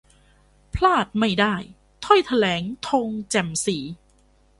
[0.75, 1.55] พลาดไม่ได้!
[2.05, 3.77] ถ้อยแถลง 'ธง แจ่มศรี'